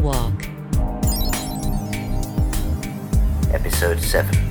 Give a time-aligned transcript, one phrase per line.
[0.00, 0.32] walk.
[3.52, 4.50] Episode 7.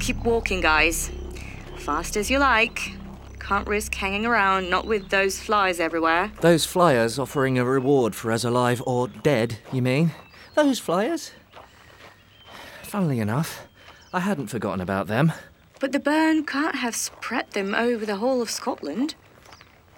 [0.00, 1.10] Keep walking, guys.
[1.76, 2.92] Fast as you like.
[3.38, 6.32] Can't risk hanging around, not with those flies everywhere.
[6.40, 10.12] Those flyers offering a reward for us alive or dead, you mean?
[10.54, 11.32] Those flyers?
[12.82, 13.67] Funnily enough,
[14.12, 15.32] I hadn't forgotten about them.
[15.80, 19.14] But the burn can't have spread them over the whole of Scotland.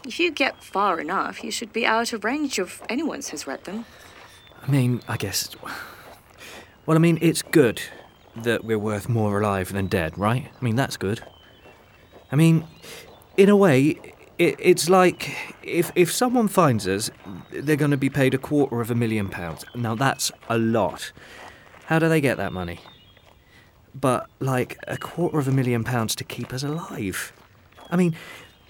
[0.07, 3.65] If you get far enough, you should be out of range of anyone who's read
[3.65, 3.85] them.
[4.63, 5.55] I mean, I guess.
[6.87, 7.81] Well, I mean, it's good
[8.37, 10.49] that we're worth more alive than dead, right?
[10.61, 11.23] I mean, that's good.
[12.33, 12.67] I mean,
[13.37, 13.99] in a way,
[14.39, 17.11] it, it's like if, if someone finds us,
[17.51, 19.65] they're going to be paid a quarter of a million pounds.
[19.75, 21.13] Now, that's a lot.
[21.87, 22.81] How do they get that money?
[23.95, 27.33] But, like, a quarter of a million pounds to keep us alive.
[27.91, 28.15] I mean,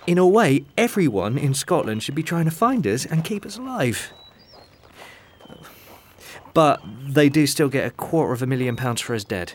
[0.07, 3.59] in a way, everyone in Scotland should be trying to find us and keep us
[3.59, 4.13] alive.
[6.55, 9.53] But they do still get a quarter of a million pounds for us dead.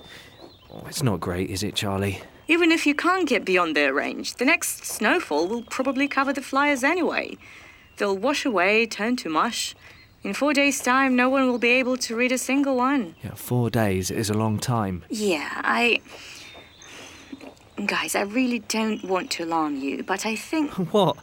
[0.71, 2.21] Oh, it's not great, is it, Charlie?
[2.47, 6.41] Even if you can't get beyond their range, the next snowfall will probably cover the
[6.41, 7.37] flyers anyway.
[7.97, 9.75] They'll wash away, turn to mush.
[10.25, 13.13] In four days' time, no one will be able to read a single one.
[13.23, 15.03] Yeah, four days is a long time.
[15.07, 16.01] Yeah, I.
[17.85, 20.71] Guys, I really don't want to alarm you, but I think.
[20.91, 21.17] What?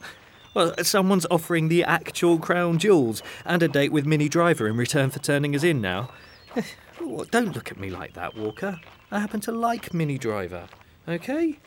[0.54, 5.10] Well, someone's offering the actual crown jewels and a date with Minnie Driver in return
[5.10, 6.10] for turning us in now.
[7.32, 8.78] Don't look at me like that, Walker.
[9.10, 10.68] I happen to like Minnie Driver,
[11.08, 11.58] okay?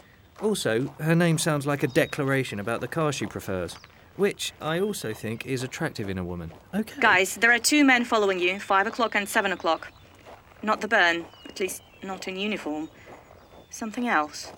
[0.41, 3.75] Also, her name sounds like a declaration about the car she prefers,
[4.15, 6.99] which I also think is attractive in a woman, okay?
[6.99, 9.91] Guys, there are two men following you five o'clock and seven o'clock.
[10.61, 12.89] Not the burn, at least not in uniform.
[13.69, 14.51] Something else.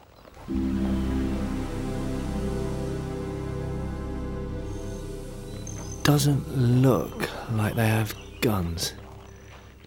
[6.03, 6.47] Doesn't
[6.81, 8.93] look like they have guns,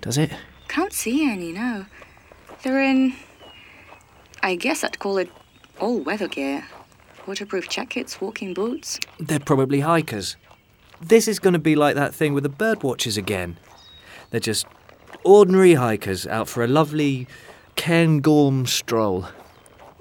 [0.00, 0.30] does it?
[0.68, 1.86] Can't see any, no.
[2.62, 3.14] They're in.
[4.42, 5.30] I guess I'd call it
[5.78, 6.66] all weather gear.
[7.30, 8.98] Waterproof jackets, walking boots.
[9.20, 10.36] They're probably hikers.
[11.00, 13.56] This is going to be like that thing with the bird watchers again.
[14.30, 14.66] They're just
[15.22, 17.28] ordinary hikers out for a lovely
[17.76, 19.28] Cairngorm stroll.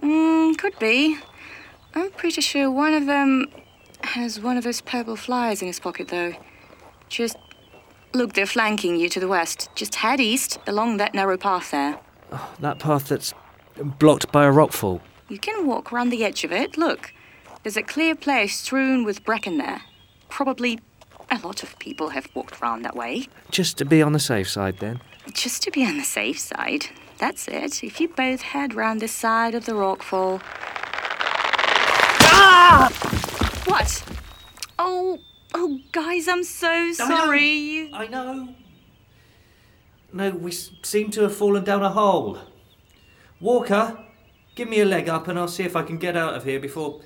[0.01, 1.19] Mm, could be.
[1.93, 3.45] I'm pretty sure one of them
[4.05, 6.33] has one of those purple flies in his pocket, though.
[7.09, 7.37] Just.
[8.11, 9.69] Look, they're flanking you to the west.
[9.75, 11.99] Just head east along that narrow path there.
[12.59, 13.35] That path that's
[13.99, 15.01] blocked by a rockfall.
[15.29, 16.75] You can walk around the edge of it.
[16.75, 17.13] Look,
[17.63, 19.81] there's a clear place strewn with bracken there.
[20.29, 20.79] Probably
[21.31, 23.27] a lot of people have walked round that way.
[23.51, 25.01] Just to be on the safe side, then.
[25.33, 26.87] Just to be on the safe side.
[27.17, 27.83] That's it.
[27.83, 30.41] If you both head round this side of the rockfall.
[32.31, 32.89] Ah!
[33.65, 34.03] What?
[34.77, 35.19] Oh,
[35.53, 37.43] oh, guys, I'm so sorry.
[37.49, 38.55] You- I know.
[40.11, 42.39] No, we s- seem to have fallen down a hole.
[43.39, 43.97] Walker,
[44.55, 46.59] give me a leg up and I'll see if I can get out of here
[46.59, 47.01] before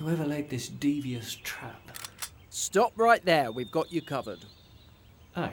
[0.00, 1.98] whoever laid this devious trap.
[2.48, 3.52] Stop right there.
[3.52, 4.38] We've got you covered.
[5.36, 5.50] Oh.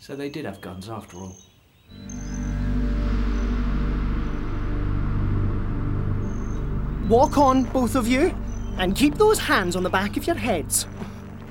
[0.00, 1.36] So they did have guns after all.
[7.08, 8.34] Walk on, both of you,
[8.78, 10.86] and keep those hands on the back of your heads.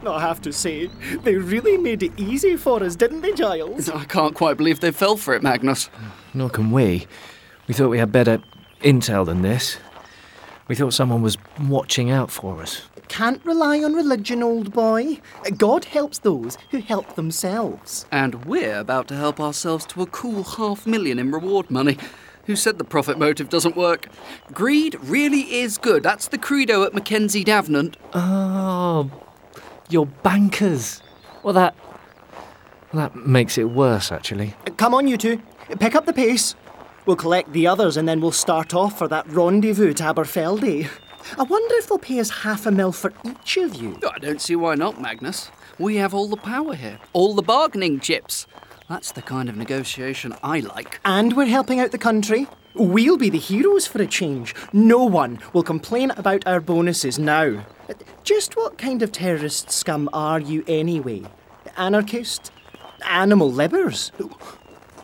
[0.08, 0.90] I have to say,
[1.22, 3.90] they really made it easy for us, didn't they, Giles?
[3.90, 5.90] I can't quite believe they fell for it, Magnus.
[6.34, 7.06] Nor can we.
[7.68, 8.42] We thought we had better
[8.82, 9.78] intel than this.
[10.68, 12.84] We thought someone was watching out for us.
[13.10, 15.20] Can't rely on religion, old boy.
[15.58, 18.06] God helps those who help themselves.
[18.12, 21.98] And we're about to help ourselves to a cool half million in reward money.
[22.46, 24.08] Who said the profit motive doesn't work?
[24.54, 26.04] Greed really is good.
[26.04, 27.98] That's the credo at Mackenzie Davenant.
[28.14, 29.12] Oh,
[29.90, 31.02] you're bankers.
[31.44, 31.76] Well, that.
[32.94, 34.56] That makes it worse, actually.
[34.78, 35.42] Come on, you two.
[35.80, 36.56] Pick up the pace.
[37.06, 40.90] We'll collect the others and then we'll start off for that rendezvous at Aberfeldy.
[41.38, 44.00] I wonder if they'll pay us half a mil for each of you.
[44.10, 45.50] I don't see why not, Magnus.
[45.80, 48.48] We have all the power here, all the bargaining chips.
[48.90, 51.00] That's the kind of negotiation I like.
[51.04, 52.48] And we're helping out the country.
[52.76, 54.56] We'll be the heroes for a change.
[54.72, 57.66] No one will complain about our bonuses now.
[58.24, 61.24] Just what kind of terrorist scum are you anyway?
[61.78, 62.52] Anarchist?
[63.08, 64.12] Animal livers?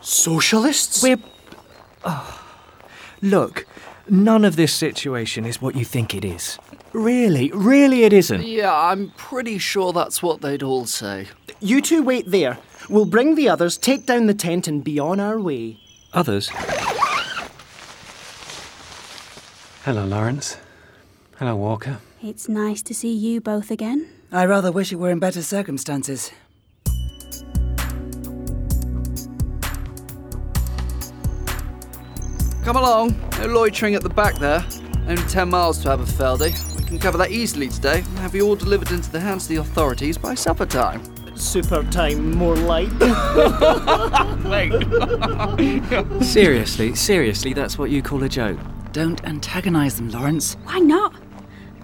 [0.00, 1.02] Socialists?
[1.02, 1.18] We're.
[2.04, 2.42] Oh.
[3.22, 3.66] Look,
[4.08, 6.58] none of this situation is what you think it is.
[6.92, 8.42] Really, really, it isn't.
[8.46, 11.28] Yeah, I'm pretty sure that's what they'd all say.
[11.60, 12.58] You two wait there.
[12.88, 15.78] We'll bring the others, take down the tent, and be on our way.
[16.12, 16.50] Others?
[19.84, 20.56] Hello, Lawrence.
[21.38, 21.98] Hello, Walker.
[22.22, 24.08] It's nice to see you both again.
[24.32, 26.32] I rather wish it were in better circumstances.
[32.64, 33.18] Come along.
[33.38, 34.64] No loitering at the back there.
[35.08, 36.76] Only 10 miles to Aberfeldy.
[36.76, 39.48] We can cover that easily today and have you all delivered into the hands of
[39.48, 41.02] the authorities by supper time.
[41.36, 42.90] Super time, more like.
[46.22, 48.58] Seriously, seriously, that's what you call a joke?
[48.92, 50.56] Don't antagonize them, Lawrence.
[50.64, 51.14] Why not?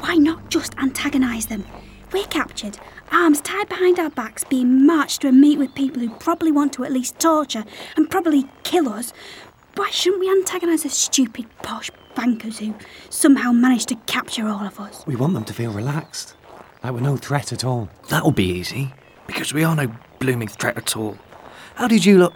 [0.01, 1.65] Why not just antagonise them?
[2.13, 2.79] We're captured,
[3.11, 6.73] arms tied behind our backs, being marched to a meet with people who probably want
[6.75, 7.65] to at least torture
[7.97, 9.13] and probably kill us.
[9.77, 12.75] Why shouldn't we antagonise the stupid posh bankers who
[13.11, 15.05] somehow managed to capture all of us?
[15.07, 16.35] We want them to feel relaxed,
[16.83, 17.91] like we're no threat at all.
[18.09, 18.95] That'll be easy,
[19.27, 21.19] because we are no blooming threat at all.
[21.75, 22.35] How did you lot.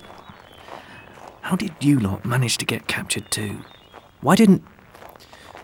[1.41, 3.61] How did you lot manage to get captured too?
[4.21, 4.63] Why didn't.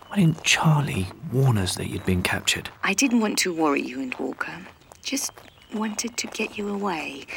[0.07, 2.71] Why didn't Charlie warn us that you'd been captured?
[2.81, 4.65] I didn't want to worry you and Walker.
[5.03, 5.31] Just
[5.75, 7.27] wanted to get you away.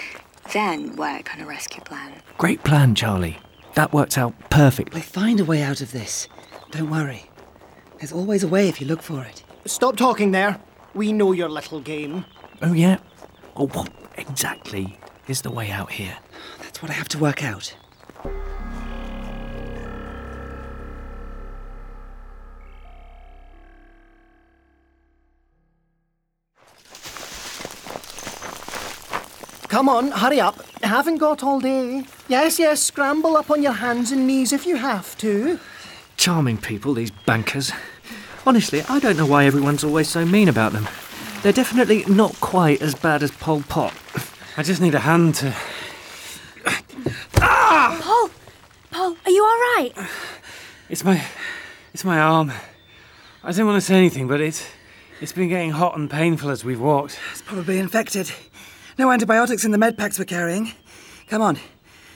[0.55, 2.23] Then work on a rescue plan.
[2.39, 3.37] Great plan, Charlie.
[3.75, 5.01] That worked out perfectly.
[5.01, 6.29] We'll find a way out of this.
[6.71, 7.31] Don't worry.
[7.99, 9.43] There's always a way if you look for it.
[9.67, 10.61] Stop talking there.
[10.95, 12.25] We know your little game.
[12.63, 12.99] Oh, yeah?
[13.57, 16.17] Well, what exactly is the way out here?
[16.61, 17.75] That's what I have to work out.
[29.71, 30.61] Come on, hurry up.
[30.83, 32.05] Haven't got all day.
[32.27, 35.61] Yes, yes, scramble up on your hands and knees if you have to.
[36.17, 37.71] Charming people, these bankers.
[38.45, 40.89] Honestly, I don't know why everyone's always so mean about them.
[41.43, 43.95] They're definitely not quite as bad as Pol Pot.
[44.57, 45.55] I just need a hand to.
[47.37, 47.97] ah!
[48.03, 48.31] Paul!
[48.91, 50.11] Paul, are you alright?
[50.89, 51.25] It's my.
[51.95, 52.51] It's my arm.
[53.45, 54.67] I didn't want to say anything, but it's.
[55.21, 57.21] It's been getting hot and painful as we've walked.
[57.31, 58.33] It's probably infected.
[59.00, 60.73] No antibiotics in the med packs we're carrying.
[61.29, 61.58] Come on.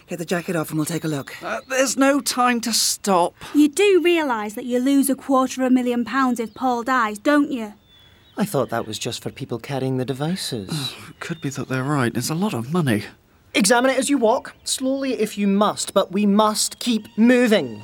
[0.06, 1.34] Get the jacket off and we'll take a look.
[1.42, 3.34] Uh, there's no time to stop.
[3.54, 7.18] You do realise that you lose a quarter of a million pounds if Paul dies,
[7.18, 7.72] don't you?
[8.36, 10.94] I thought that was just for people carrying the devices.
[11.20, 12.14] Could be that they're right.
[12.14, 13.04] It's a lot of money.
[13.54, 17.82] Examine it as you walk, slowly if you must, but we must keep moving.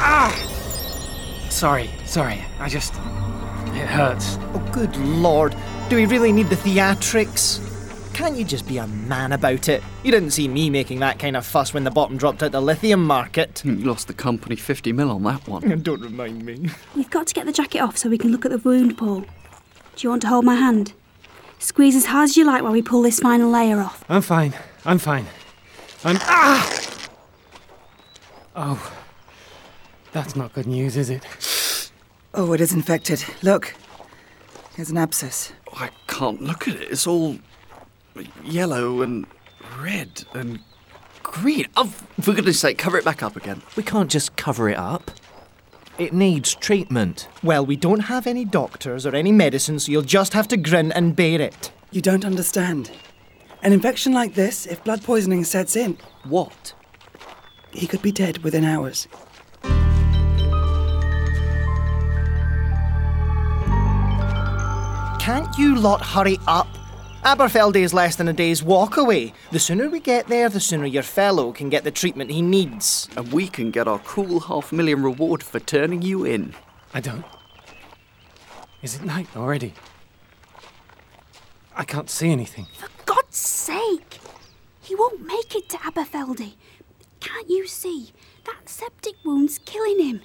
[0.00, 0.34] Ah!
[1.50, 2.44] Sorry, sorry.
[2.58, 2.94] I just.
[3.74, 4.38] It hurts.
[4.54, 5.54] Oh, good lord.
[5.88, 7.64] Do we really need the theatrics?
[8.14, 9.82] Can't you just be a man about it?
[10.02, 12.60] You didn't see me making that kind of fuss when the bottom dropped out the
[12.60, 13.62] lithium market.
[13.64, 15.70] You lost the company 50 mil on that one.
[15.70, 16.70] And don't remind me.
[16.96, 19.20] You've got to get the jacket off so we can look at the wound, Paul.
[19.20, 19.26] Do
[19.98, 20.94] you want to hold my hand?
[21.60, 24.04] Squeeze as hard as you like while we pull this final layer off.
[24.08, 24.54] I'm fine.
[24.84, 25.26] I'm fine.
[26.04, 26.16] I'm.
[26.22, 27.08] Ah!
[28.56, 28.94] Oh.
[30.12, 31.24] That's not good news, is it?
[32.38, 33.24] Oh, it is infected.
[33.42, 33.74] Look.
[34.76, 35.52] There's an abscess.
[35.72, 36.88] Oh, I can't look at it.
[36.92, 37.36] It's all
[38.44, 39.26] yellow and
[39.80, 40.60] red and
[41.24, 41.66] green.
[41.76, 43.62] Oh, for goodness sake, cover it back up again.
[43.74, 45.10] We can't just cover it up.
[45.98, 47.26] It needs treatment.
[47.42, 50.92] Well, we don't have any doctors or any medicine, so you'll just have to grin
[50.92, 51.72] and bear it.
[51.90, 52.92] You don't understand.
[53.64, 56.72] An infection like this, if blood poisoning sets in, What?
[57.72, 59.08] he could be dead within hours.
[65.28, 66.66] Can't you lot hurry up?
[67.22, 69.34] Aberfeldy is less than a day's walk away.
[69.52, 73.10] The sooner we get there, the sooner your fellow can get the treatment he needs.
[73.14, 76.54] And we can get our cool half million reward for turning you in.
[76.94, 77.26] I don't.
[78.80, 79.74] Is it night already?
[81.76, 82.66] I can't see anything.
[82.78, 84.20] For God's sake!
[84.80, 86.54] He won't make it to Aberfeldy.
[87.20, 88.12] Can't you see?
[88.46, 90.22] That septic wound's killing him.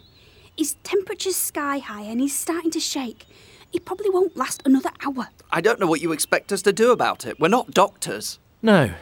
[0.58, 3.26] His temperature's sky high and he's starting to shake.
[3.74, 5.30] He probably won't last another hour.
[5.52, 7.40] I don't know what you expect us to do about it.
[7.40, 8.38] We're not doctors.
[8.62, 8.94] No.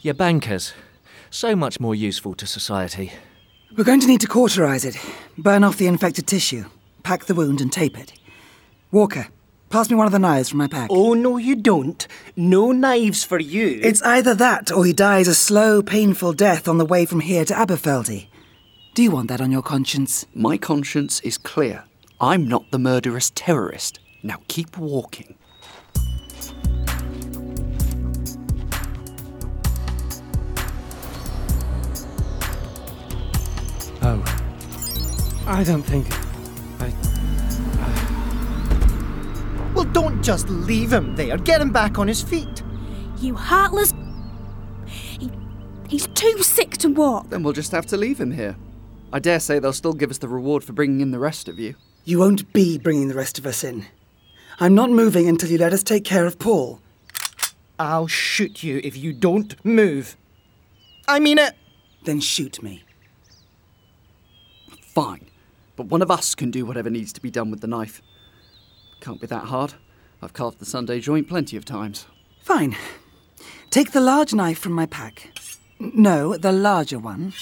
[0.00, 0.74] You're bankers.
[1.28, 3.12] So much more useful to society.
[3.76, 4.96] We're going to need to cauterize it,
[5.36, 6.66] burn off the infected tissue,
[7.02, 8.12] pack the wound, and tape it.
[8.92, 9.26] Walker,
[9.70, 10.88] pass me one of the knives from my pack.
[10.88, 12.06] Oh, no, you don't.
[12.36, 13.80] No knives for you.
[13.82, 17.44] It's either that or he dies a slow, painful death on the way from here
[17.44, 18.28] to Aberfeldy.
[18.94, 20.26] Do you want that on your conscience?
[20.32, 21.82] My conscience is clear.
[22.20, 24.00] I'm not the murderous terrorist.
[24.22, 25.36] Now keep walking.
[34.00, 34.22] Oh.
[35.46, 36.06] I don't think.
[36.80, 36.88] I.
[37.82, 38.12] Uh.
[39.74, 41.36] Well, don't just leave him there.
[41.36, 42.62] Get him back on his feet.
[43.18, 43.92] You heartless.
[44.86, 45.30] He
[45.86, 47.28] He's too sick to walk.
[47.28, 48.56] Then we'll just have to leave him here.
[49.12, 51.58] I dare say they'll still give us the reward for bringing in the rest of
[51.58, 51.74] you.
[52.06, 53.86] You won't be bringing the rest of us in.
[54.60, 56.80] I'm not moving until you let us take care of Paul.
[57.80, 60.16] I'll shoot you if you don't move.
[61.08, 61.54] I mean it.
[62.04, 62.84] Then shoot me.
[64.80, 65.26] Fine.
[65.74, 68.00] But one of us can do whatever needs to be done with the knife.
[69.00, 69.74] Can't be that hard.
[70.22, 72.06] I've carved the Sunday joint plenty of times.
[72.40, 72.76] Fine.
[73.70, 75.36] Take the large knife from my pack.
[75.80, 77.32] No, the larger one.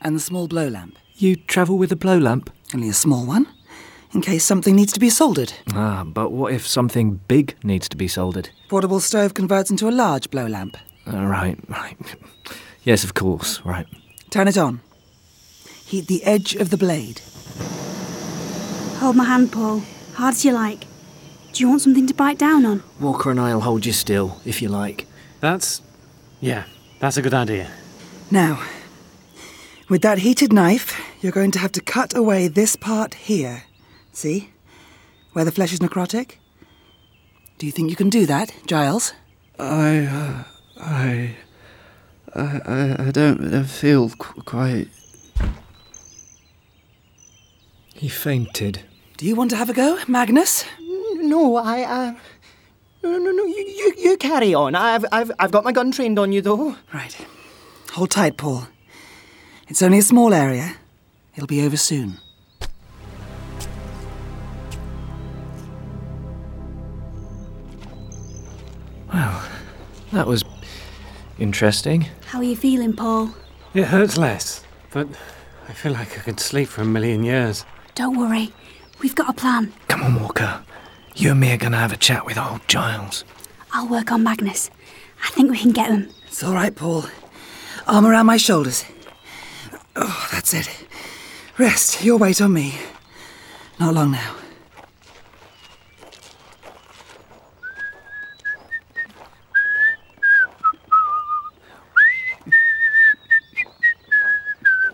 [0.00, 0.96] And the small blow lamp.
[1.16, 2.50] You travel with a blow lamp?
[2.72, 3.46] Only a small one,
[4.12, 5.52] in case something needs to be soldered.
[5.74, 8.50] Ah, but what if something big needs to be soldered?
[8.68, 10.76] Portable stove converts into a large blow lamp.
[11.06, 11.96] Uh, right, right.
[12.82, 13.86] Yes, of course, right.
[14.30, 14.80] Turn it on.
[15.86, 17.20] Heat the edge of the blade.
[18.98, 19.82] Hold my hand, Paul.
[20.14, 20.84] Hard as you like.
[21.52, 22.82] Do you want something to bite down on?
[23.00, 25.06] Walker and I'll hold you still, if you like.
[25.40, 25.82] That's.
[26.40, 26.64] Yeah,
[27.00, 27.70] that's a good idea.
[28.30, 28.62] Now,
[29.88, 33.64] with that heated knife, you're going to have to cut away this part here.
[34.12, 34.50] See?
[35.32, 36.36] Where the flesh is necrotic?
[37.58, 39.12] Do you think you can do that, Giles?
[39.58, 39.98] I.
[40.06, 40.44] Uh,
[40.80, 41.36] I.
[42.34, 44.88] I, I, I don't uh, feel qu- quite.
[47.94, 48.82] He fainted.
[49.16, 50.64] Do you want to have a go, Magnus?
[51.16, 51.82] No, I.
[51.82, 52.14] Uh,
[53.02, 53.44] no, no, no.
[53.44, 54.74] You, you, you carry on.
[54.74, 56.76] I've, I've, I've got my gun trained on you, though.
[56.94, 57.16] Right.
[57.92, 58.68] Hold tight, Paul.
[59.68, 60.76] It's only a small area.
[61.36, 62.18] It'll be over soon.
[69.20, 69.42] Wow,
[70.12, 70.46] that was
[71.38, 72.06] interesting.
[72.24, 73.34] How are you feeling, Paul?
[73.74, 75.06] It hurts less, but
[75.68, 77.66] I feel like I could sleep for a million years.
[77.94, 78.50] Don't worry.
[79.02, 79.74] We've got a plan.
[79.88, 80.62] Come on, Walker.
[81.16, 83.24] You and me are going to have a chat with old Giles.
[83.72, 84.70] I'll work on Magnus.
[85.22, 86.08] I think we can get him.
[86.26, 87.04] It's all right, Paul.
[87.86, 88.86] Arm around my shoulders.
[89.96, 90.86] Oh, that's it.
[91.58, 92.78] Rest your weight on me.
[93.78, 94.36] Not long now.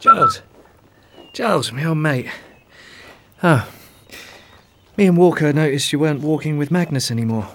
[0.06, 0.40] Giles.
[1.36, 2.28] Giles, my old mate.
[3.42, 3.68] Ah.
[4.96, 7.46] Me and Walker noticed you weren't walking with Magnus anymore.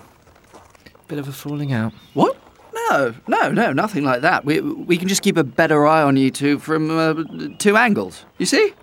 [1.08, 1.92] Bit of a falling out.
[2.14, 2.38] What?
[2.72, 4.46] No, no, no, nothing like that.
[4.46, 8.24] We, we can just keep a better eye on you two from uh, two angles.
[8.38, 8.76] You see?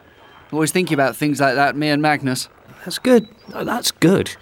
[0.50, 2.49] Always thinking about things like that, me and Magnus.
[2.85, 3.28] That's good.
[3.55, 4.35] Oh, that's good.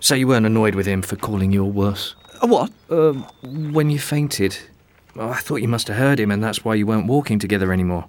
[0.00, 2.16] So you weren't annoyed with him for calling you a worse?
[2.42, 2.72] A what?
[2.90, 3.22] Um,
[3.72, 4.58] when you fainted.
[5.14, 7.72] Oh, I thought you must have heard him, and that's why you weren't walking together
[7.72, 8.06] anymore.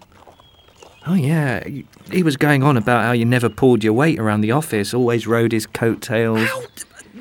[1.08, 1.64] Oh, yeah.
[2.12, 5.28] He- was going on about how you never pulled your weight around the office, always
[5.28, 6.48] rode his coattails.
[6.48, 6.64] How?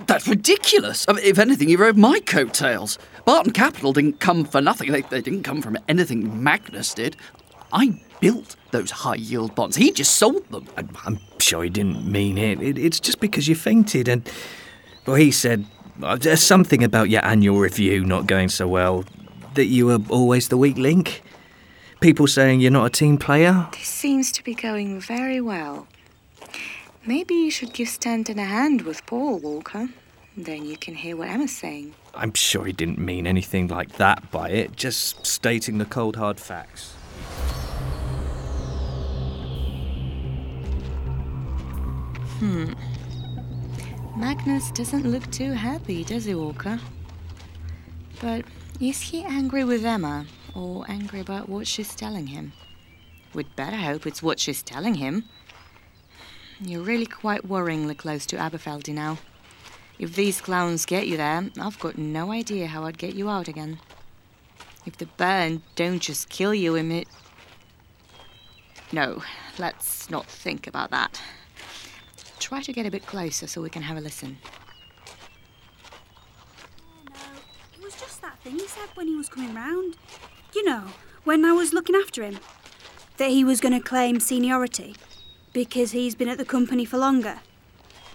[0.06, 1.04] That's ridiculous.
[1.08, 2.98] I mean, if anything, he rode my coattails.
[3.24, 4.92] Barton Capital didn't come for nothing.
[4.92, 7.16] They, they didn't come from anything Magnus did.
[7.72, 9.76] I built those high yield bonds.
[9.76, 10.66] He just sold them.
[10.76, 12.60] I- I'm sure he didn't mean it.
[12.62, 12.78] it.
[12.78, 14.28] It's just because you fainted, and.
[15.06, 15.66] Well, he said
[16.02, 19.04] uh, there's something about your annual review not going so well,
[19.54, 21.22] that you were always the weak link.
[22.04, 23.66] People saying you're not a team player.
[23.72, 25.88] This seems to be going very well.
[27.06, 29.88] Maybe you should give Stanton a hand with Paul, Walker.
[30.36, 31.94] Then you can hear what Emma's saying.
[32.14, 36.38] I'm sure he didn't mean anything like that by it, just stating the cold hard
[36.38, 36.92] facts.
[42.38, 42.74] Hmm.
[44.14, 46.78] Magnus doesn't look too happy, does he, Walker?
[48.20, 48.44] But
[48.78, 52.52] is he angry with Emma or angry about what she's telling him?
[53.32, 55.24] We'd better hope it's what she's telling him.
[56.60, 59.18] You're really quite worryingly close to Aberfeldy now.
[59.98, 63.48] If these clowns get you there, I've got no idea how I'd get you out
[63.48, 63.78] again.
[64.86, 67.06] If the burn don't just kill you imme-
[68.92, 69.22] No,
[69.58, 71.20] let's not think about that.
[72.38, 74.38] Try to get a bit closer so we can have a listen.
[77.06, 79.96] It was just that thing he said when he was coming round.
[80.54, 80.84] You know,
[81.24, 82.38] when I was looking after him.
[83.16, 84.96] That he was going to claim seniority
[85.52, 87.38] because he's been at the company for longer.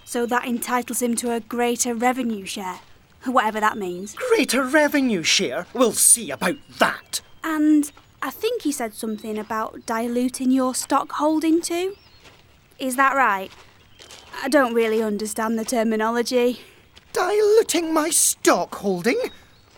[0.04, 2.80] So that entitles him to a greater revenue share,
[3.24, 4.14] whatever that means.
[4.14, 5.66] Greater revenue share?
[5.72, 7.22] We'll see about that.
[7.42, 11.96] And I think he said something about diluting your stock holding too.
[12.78, 13.50] Is that right?
[14.42, 16.60] I don't really understand the terminology.
[17.14, 19.18] Diluting my stock holding?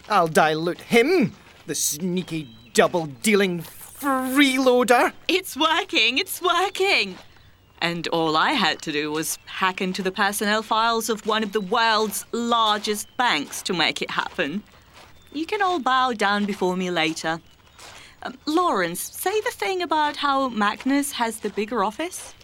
[0.09, 1.33] I'll dilute him,
[1.67, 5.13] the sneaky double dealing freeloader.
[5.29, 7.17] It's working, it's working!
[7.81, 11.53] And all I had to do was hack into the personnel files of one of
[11.53, 14.63] the world's largest banks to make it happen.
[15.33, 17.41] You can all bow down before me later.
[18.23, 22.35] Um, Lawrence, say the thing about how Magnus has the bigger office.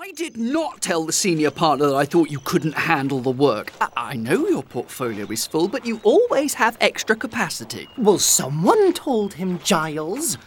[0.00, 3.72] I did not tell the senior partner that I thought you couldn't handle the work.
[3.80, 7.88] I, I know your portfolio is full, but you always have extra capacity.
[7.98, 10.38] Well, someone told him, Giles.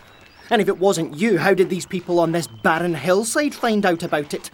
[0.50, 4.04] And if it wasn't you, how did these people on this barren hillside find out
[4.04, 4.52] about it?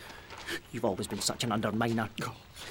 [0.72, 2.10] You've always been such an underminer.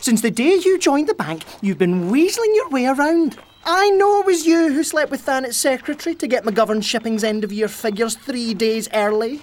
[0.00, 3.38] Since the day you joined the bank, you've been weaseling your way around.
[3.64, 7.45] I know it was you who slept with Thanet's secretary to get McGovern Shipping's end
[7.45, 9.42] of year figures three days early.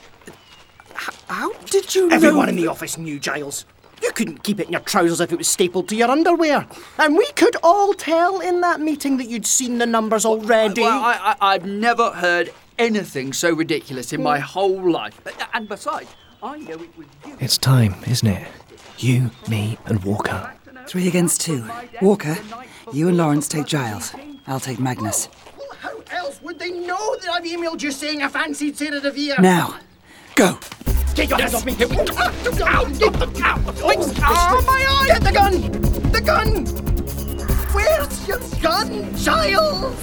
[0.96, 2.16] How did you know?
[2.16, 2.50] Everyone know?
[2.50, 3.66] in the office knew, Giles.
[4.02, 6.68] You couldn't keep it in your trousers if it was stapled to your underwear.
[7.00, 10.82] And we could all tell in that meeting that you'd seen the numbers already.
[10.82, 14.46] Well, I, I, I've never heard anything so ridiculous in my hmm.
[14.46, 15.20] whole life.
[15.54, 16.10] And besides,
[16.42, 17.38] I know it was you.
[17.40, 18.48] It's time, isn't it?
[18.98, 20.54] You, me, and Walker.
[20.88, 21.66] Three against two.
[22.02, 22.38] Walker,
[22.92, 24.14] you and Lawrence take Giles.
[24.48, 25.30] I'll take Magnus.
[25.58, 29.12] Well, how else would they know that I've emailed you saying I fancied Sarah de
[29.12, 29.40] Vere?
[29.40, 29.80] Now,
[30.36, 30.60] go!
[31.16, 31.74] Get your hands off me!
[31.74, 31.86] Ow!
[31.86, 32.86] Ow!
[32.86, 33.60] Get the, ow!
[34.24, 35.06] Ow, my eye!
[35.08, 35.72] Get the gun!
[36.12, 36.66] The gun!
[37.74, 39.96] Where's your gun, Giles?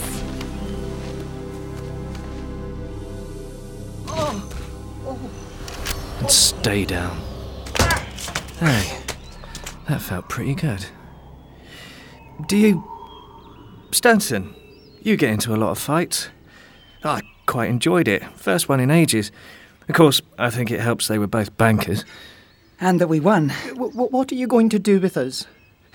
[4.09, 4.51] Oh.
[6.19, 7.17] And stay down.
[8.59, 8.99] Hey,
[9.89, 10.87] that felt pretty good.
[12.47, 12.85] Do you.
[13.93, 14.55] Stanton,
[15.01, 16.29] you get into a lot of fights.
[17.03, 18.23] I quite enjoyed it.
[18.37, 19.33] First one in ages.
[19.91, 22.05] Of course, I think it helps they were both bankers.
[22.81, 23.49] And that we won.
[23.71, 25.47] W- w- what are you going to do with us?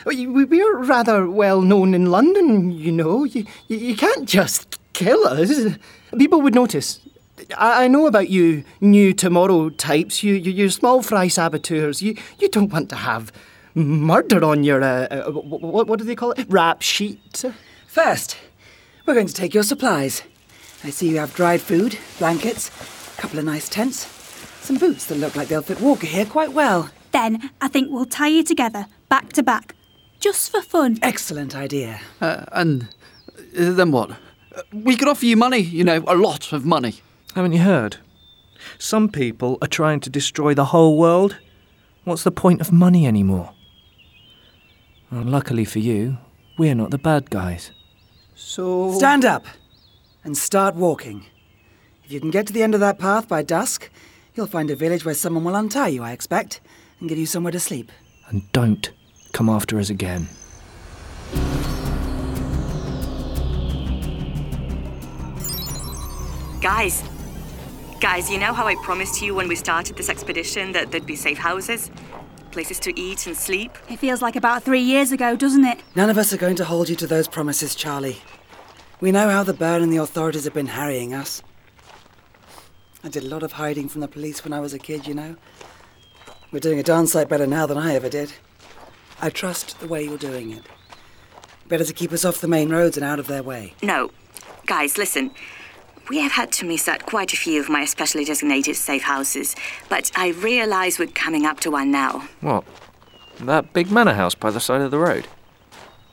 [0.05, 3.23] We- we- We're rather well known in London, you know.
[3.23, 5.77] You, you, you can't just kill us.
[6.17, 6.99] People would notice.
[7.57, 10.23] I, I know about you new tomorrow types.
[10.23, 12.01] You, you, you're small fry saboteurs.
[12.01, 13.31] You, you don't want to have
[13.75, 16.45] murder on your, uh, uh, what, what do they call it?
[16.49, 17.45] Rap sheet.
[17.87, 18.35] First,
[19.05, 20.21] we're going to take your supplies.
[20.83, 22.94] I see you have dried food, blankets, a
[23.25, 24.05] couple of nice tents,
[24.61, 26.91] some boots that look like they'll fit Walker here quite well.
[27.11, 29.73] Then I think we'll tie you together, back to back,
[30.19, 30.99] just for fun.
[31.01, 31.99] Excellent idea.
[32.21, 32.87] Uh, and
[33.57, 34.11] uh, then what?
[34.11, 37.01] Uh, We could offer you money, you know, a lot of money.
[37.33, 37.97] Haven't you heard?
[38.77, 41.37] Some people are trying to destroy the whole world.
[42.03, 43.53] What's the point of money anymore?
[45.11, 46.19] Well, luckily for you,
[46.59, 47.71] we're not the bad guys.
[48.35, 48.93] So.
[48.99, 49.47] Stand up
[50.23, 51.25] and start walking.
[52.05, 53.89] If you can get to the end of that path by dusk,
[54.35, 56.61] you'll find a village where someone will untie you, I expect,
[56.99, 57.91] and give you somewhere to sleep.
[58.27, 58.91] And don't
[59.31, 60.29] come after us again.
[66.61, 67.03] Guys,
[67.99, 71.15] guys, you know how I promised you when we started this expedition that there'd be
[71.15, 71.89] safe houses?
[72.51, 73.75] Places to eat and sleep?
[73.89, 75.79] It feels like about three years ago, doesn't it?
[75.95, 78.17] None of us are going to hold you to those promises, Charlie.
[79.01, 81.41] We know how the Burn and the authorities have been harrying us.
[83.05, 85.13] I did a lot of hiding from the police when I was a kid, you
[85.13, 85.35] know.
[86.51, 88.33] We're doing a darn sight better now than I ever did.
[89.21, 90.63] I trust the way you're doing it.
[91.67, 93.75] Better to keep us off the main roads and out of their way.
[93.83, 94.09] No.
[94.65, 95.29] Guys, listen.
[96.09, 99.55] We have had to miss out quite a few of my especially designated safe houses,
[99.87, 102.27] but I realize we're coming up to one now.
[102.41, 102.63] What?
[103.39, 105.27] That big manor house by the side of the road?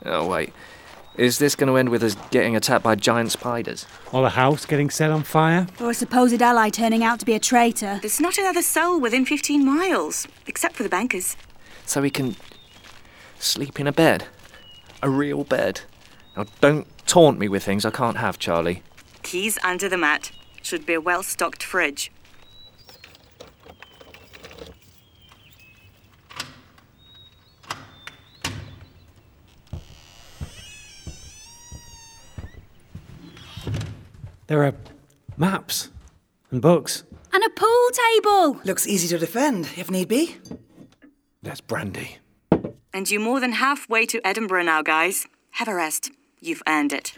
[0.05, 0.53] Oh, wait.
[1.17, 3.85] Is this going to end with us getting attacked by giant spiders?
[4.11, 5.67] Or the house getting set on fire?
[5.79, 7.99] Or a supposed ally turning out to be a traitor.
[8.01, 11.37] There's not another soul within 15 miles, except for the bankers.
[11.85, 12.35] So we can
[13.37, 14.25] sleep in a bed?
[15.03, 15.81] A real bed?
[16.35, 18.81] Now, don't taunt me with things I can't have, Charlie.
[19.21, 20.31] Keys under the mat.
[20.63, 22.11] Should be a well stocked fridge.
[34.53, 34.75] There are
[35.35, 35.89] maps
[36.51, 37.03] and books.
[37.33, 38.61] And a pool table!
[38.63, 40.35] Looks easy to defend, if need be.
[41.41, 42.17] There's brandy.
[42.93, 45.25] And you're more than halfway to Edinburgh now, guys.
[45.53, 46.11] Have a rest.
[46.39, 47.13] You've earned it.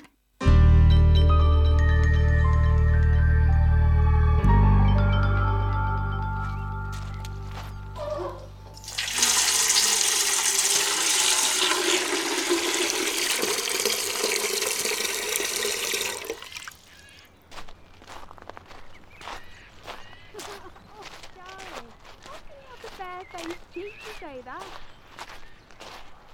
[24.44, 24.64] That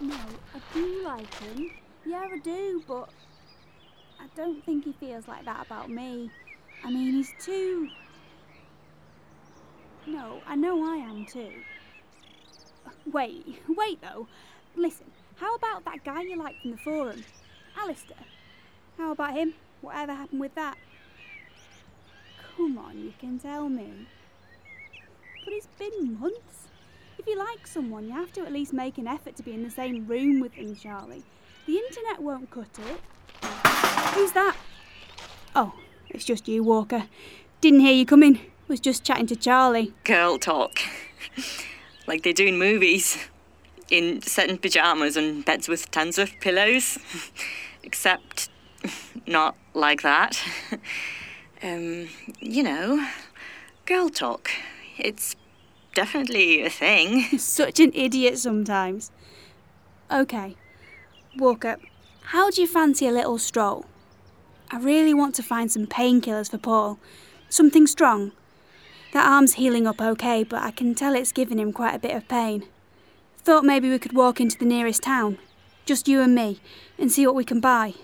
[0.02, 1.70] no, I do like him.
[2.06, 3.10] Yeah, I do, but
[4.20, 6.32] I don't think he feels like that about me.
[6.84, 7.88] I mean, he's too.
[10.08, 11.52] No, I know I am too.
[13.12, 14.28] Wait, wait though.
[14.76, 17.24] Listen, how about that guy you like from the forum?
[17.78, 18.18] Alistair.
[18.98, 19.54] How about him?
[19.82, 20.78] Whatever happened with that?
[22.58, 24.08] Come on, you can tell me.
[25.46, 26.71] But it's been months.
[27.22, 29.62] If you like someone, you have to at least make an effort to be in
[29.62, 31.22] the same room with them, Charlie.
[31.68, 33.00] The internet won't cut it.
[34.16, 34.56] Who's that?
[35.56, 35.72] Oh,
[36.10, 37.04] it's just you, Walker.
[37.62, 38.40] Didn't hear you coming.
[38.68, 39.94] Was just chatting to Charlie.
[40.04, 40.80] Girl talk.
[42.08, 43.28] like they do in movies.
[43.92, 46.98] In set in pyjamas and beds with tons of pillows.
[47.84, 48.50] Except
[49.28, 50.42] not like that.
[51.62, 52.08] um,
[52.40, 53.08] you know,
[53.86, 54.50] girl talk.
[54.98, 55.36] It's
[55.94, 57.24] definitely a thing.
[57.38, 59.12] Such an idiot sometimes.
[60.12, 60.56] Okay.
[61.38, 61.78] Walker,
[62.26, 63.86] how do you fancy a little stroll?
[64.70, 67.00] I really want to find some painkillers for Paul.
[67.50, 68.32] Something strong.
[69.14, 72.16] That arm's healing up okay, but I can tell it's giving him quite a bit
[72.16, 72.66] of pain.
[73.40, 75.38] Thought maybe we could walk into the nearest town.
[75.86, 76.62] Just you and me,
[76.98, 77.96] and see what we can buy.